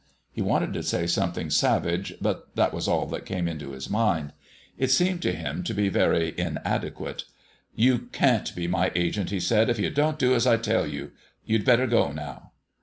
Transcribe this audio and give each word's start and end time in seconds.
He 0.31 0.41
wanted 0.41 0.73
to 0.73 0.81
say 0.81 1.05
something 1.05 1.51
savage, 1.51 2.15
but 2.19 2.55
that 2.55 2.73
was 2.73 2.87
all 2.87 3.05
that 3.09 3.23
came 3.23 3.47
into 3.47 3.69
his 3.73 3.87
mind. 3.87 4.33
It 4.75 4.89
seemed 4.89 5.21
to 5.21 5.31
him 5.31 5.61
to 5.65 5.75
be 5.75 5.89
very 5.89 6.33
inadequate. 6.39 7.25
"You 7.75 7.99
can't 8.11 8.55
be 8.55 8.65
my 8.67 8.91
agent," 8.95 9.29
he 9.29 9.39
said, 9.39 9.69
"if 9.69 9.77
you 9.77 9.91
don't 9.91 10.17
do 10.17 10.33
as 10.33 10.47
I 10.47 10.57
tell 10.57 10.87
you. 10.87 11.11
You'd 11.45 11.65
better 11.65 11.85
go 11.85 12.11
now." 12.11 12.53